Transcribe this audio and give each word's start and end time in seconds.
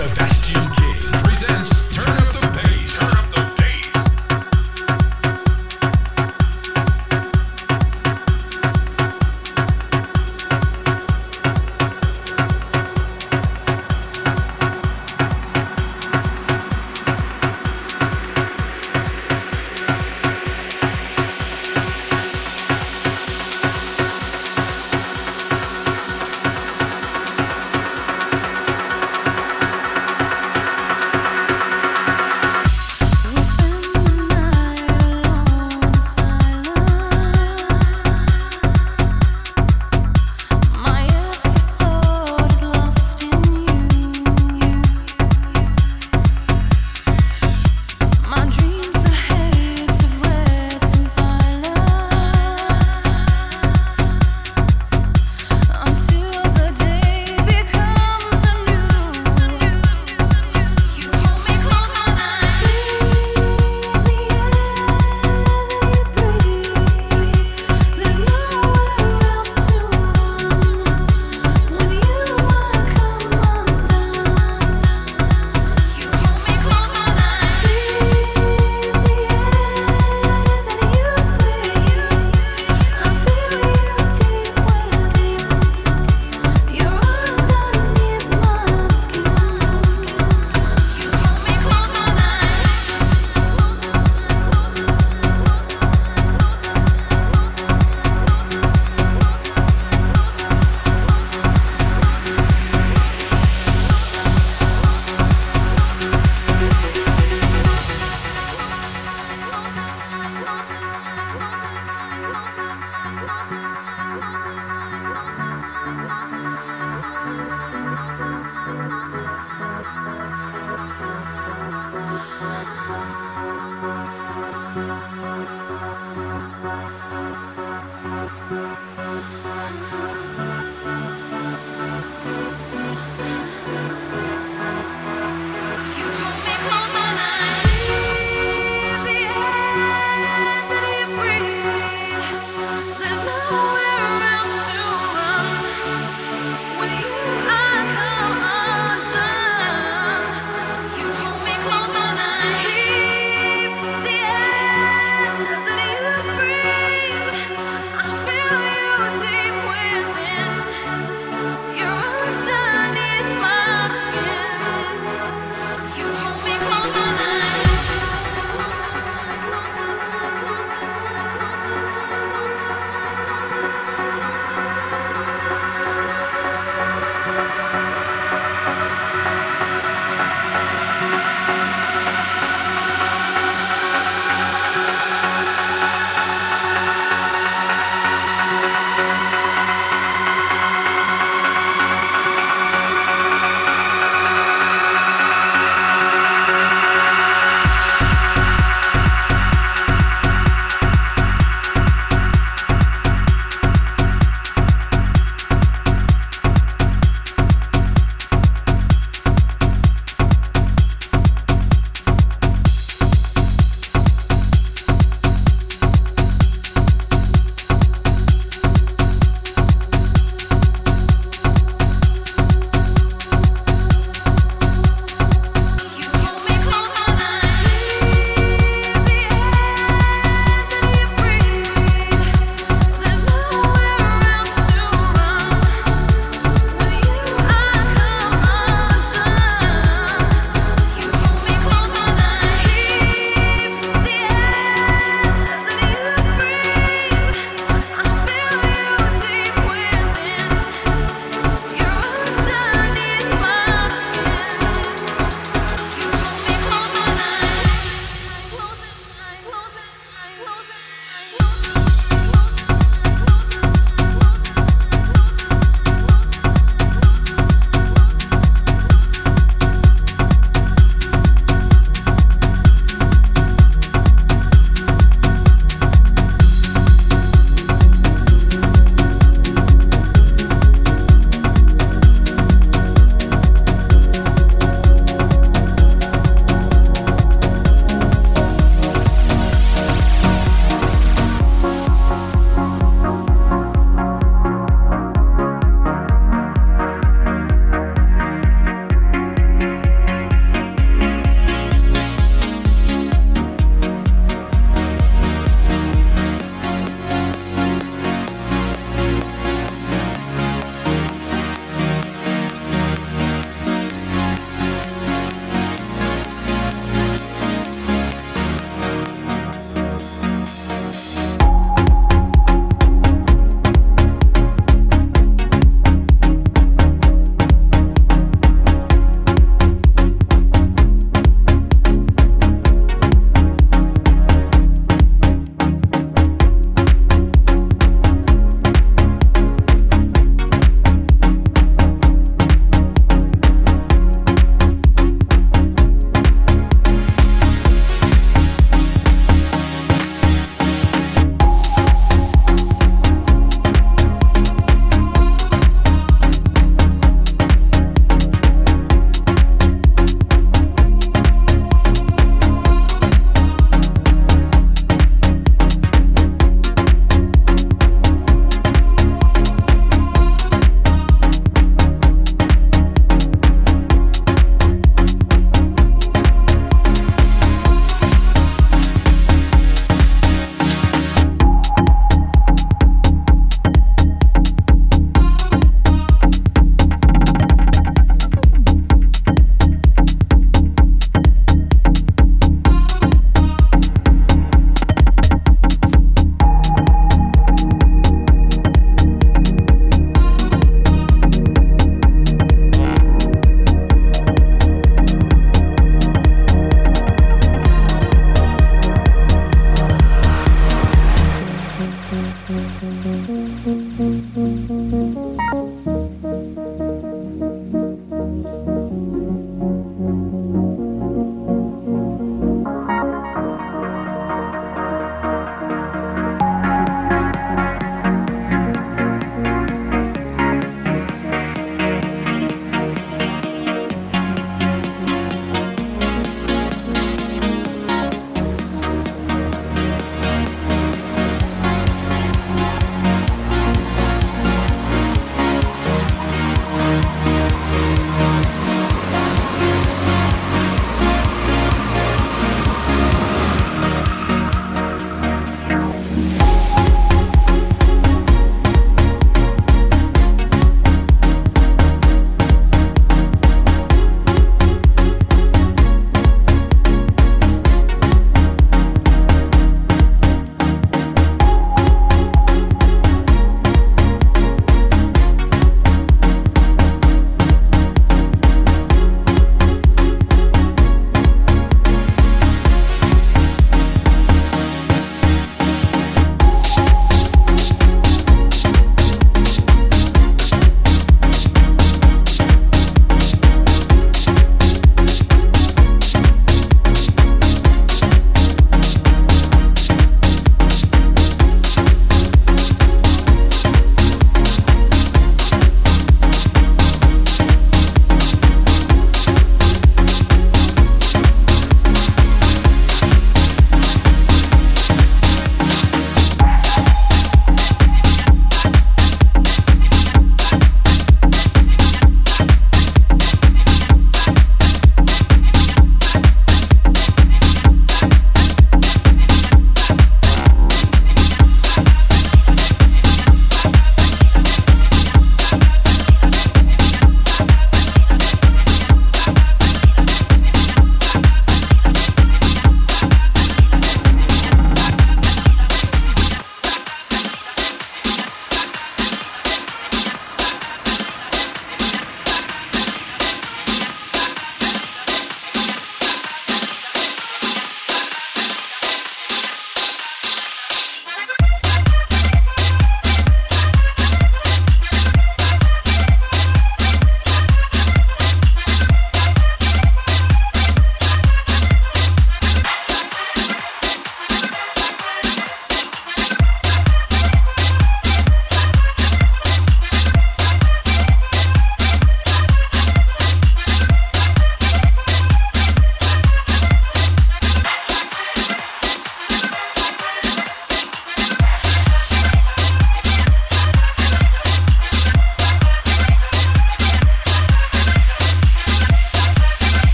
so 0.00 0.14
bad. 0.14 0.29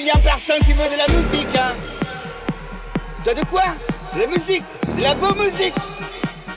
Ici 0.00 0.02
il 0.02 0.06
y 0.06 0.10
a 0.10 0.18
personne 0.18 0.58
qui 0.64 0.72
veut 0.72 0.88
de 0.88 0.96
la 0.96 1.08
musique, 1.08 1.56
hein. 1.56 1.74
Toi 3.24 3.34
de 3.34 3.44
quoi? 3.44 3.64
De 4.14 4.20
la 4.20 4.26
musique, 4.26 4.64
de 4.96 5.02
la 5.02 5.14
bonne 5.14 5.38
musique. 5.38 5.74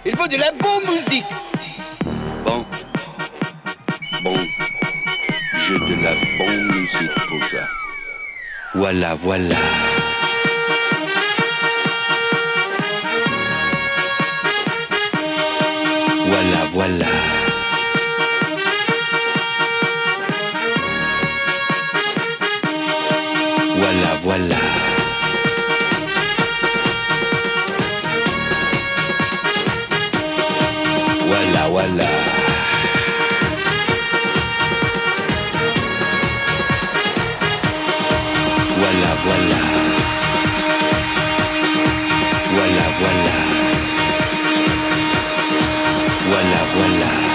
Il 0.05 0.15
faut 0.15 0.27
de 0.27 0.37
la 0.37 0.51
bonne 0.51 0.93
musique. 0.93 1.25
Bon. 2.45 2.65
Bon. 4.23 4.37
J'ai 5.55 5.79
de 5.79 6.03
la 6.03 6.13
bonne 6.37 6.79
musique 6.79 7.13
pour 7.27 7.49
toi. 7.49 7.59
Voilà, 8.75 9.15
voilà. 9.15 9.55
Voilà, 16.25 16.63
voilà. 16.73 17.22
Voilà, 24.33 24.55
voilà. 31.27 31.29
Voilà, 31.29 31.63
voilà. 31.69 32.07
Voilà, 38.77 39.11
voilà. 39.23 39.59
Voilà, 42.53 42.85
voilà. 42.99 43.33
Voilà, 46.25 47.32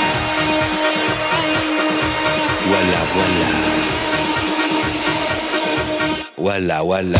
voilà, 6.48 6.82
voilà. 6.82 7.18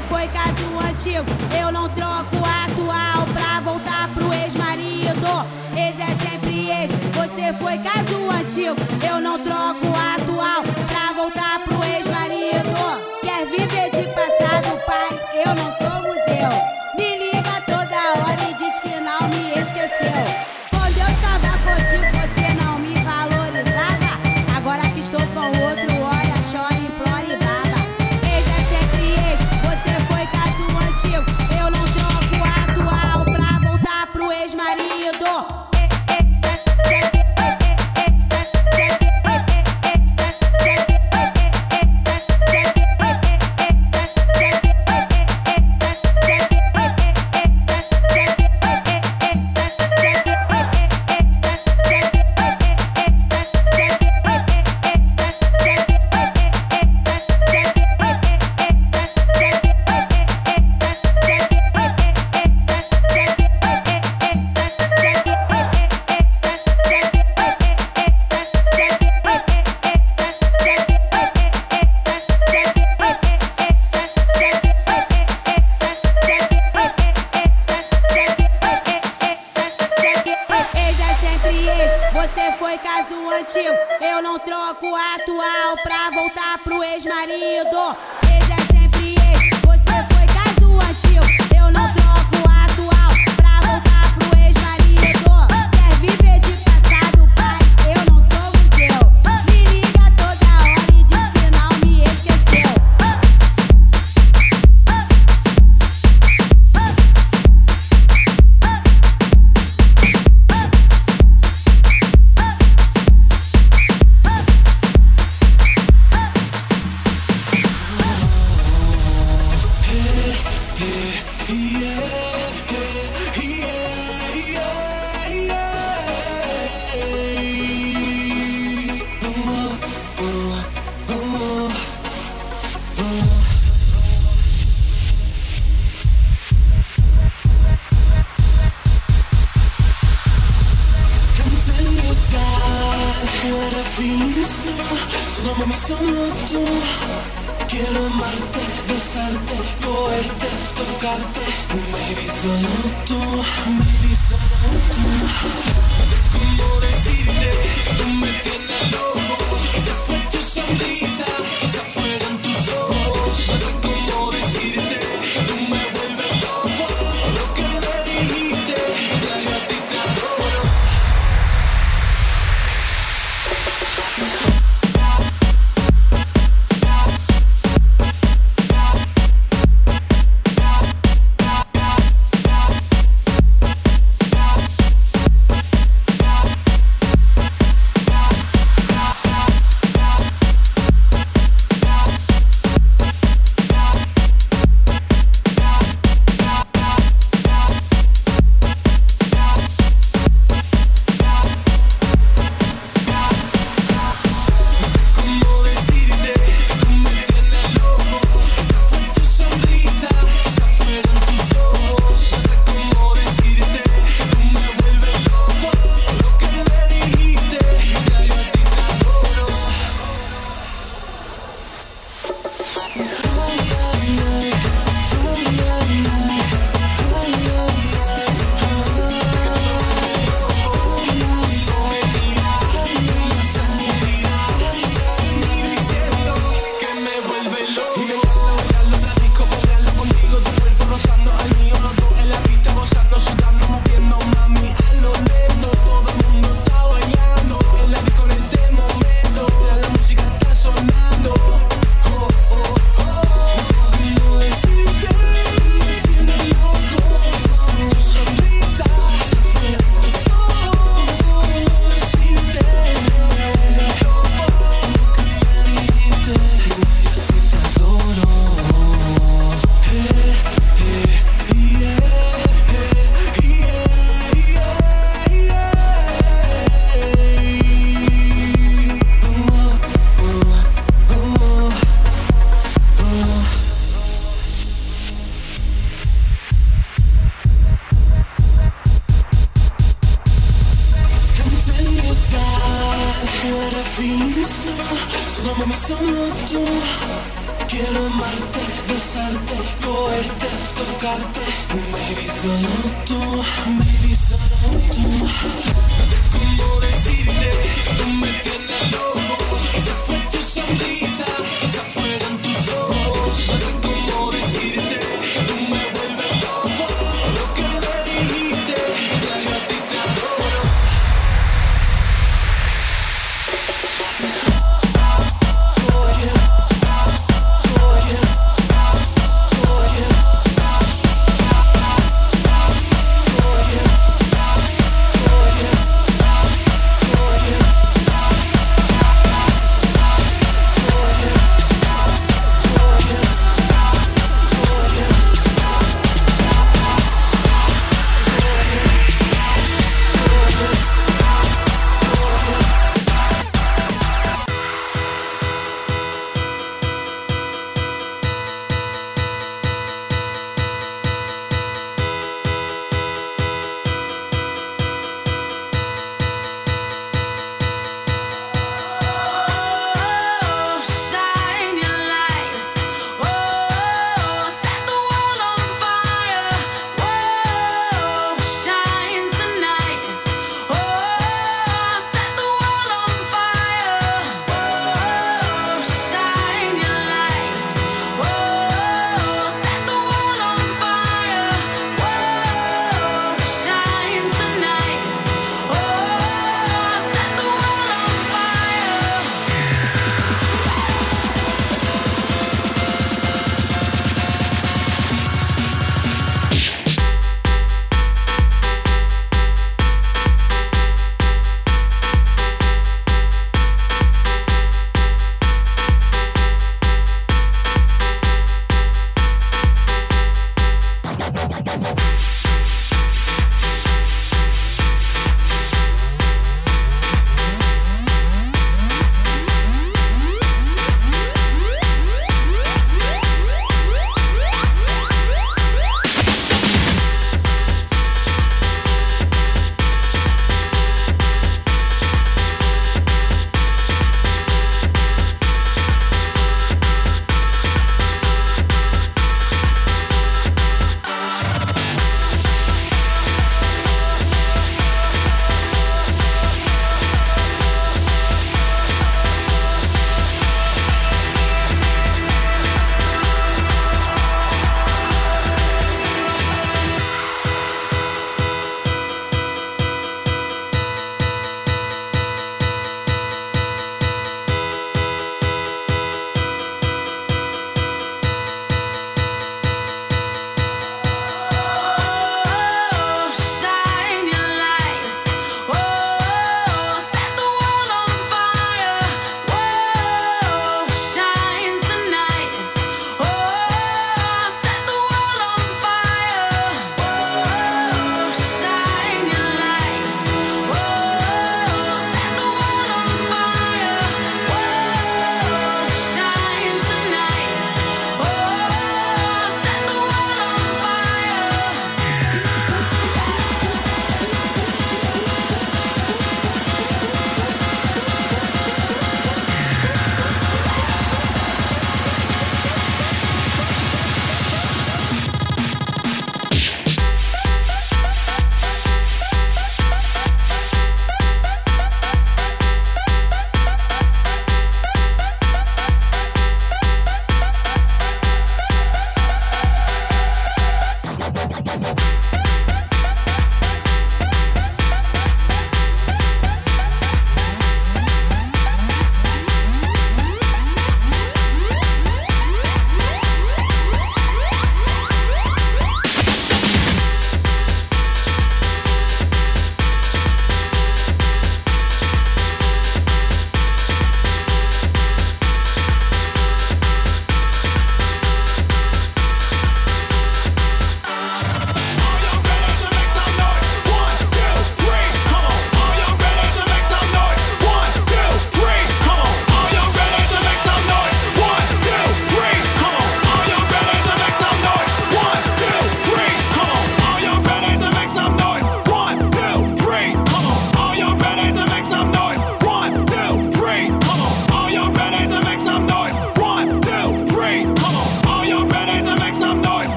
você 0.00 0.08
foi 0.08 0.28
caso 0.28 0.88
antigo. 0.88 1.26
Eu 1.60 1.72
não 1.72 1.88
troco 1.90 2.36
atual 2.36 3.26
pra 3.32 3.60
voltar 3.60 4.08
pro 4.14 4.32
ex-marido. 4.32 5.46
Ex 5.76 5.98
é 5.98 6.30
sempre 6.30 6.70
ex, 6.70 6.92
você 7.12 7.52
foi 7.54 7.78
caso 7.78 8.30
antigo. 8.30 8.76
Eu 9.06 9.20
não 9.20 9.38
troco 9.38 9.79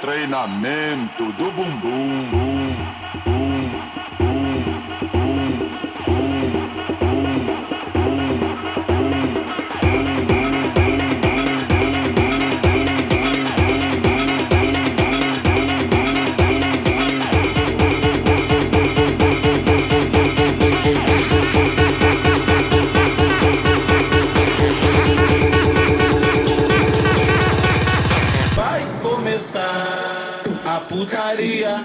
treinamento 0.00 1.24
do 1.32 1.50
bumbum. 1.52 2.30
Bum, 2.30 2.74
bum. 3.24 3.73
putaria. 30.94 31.82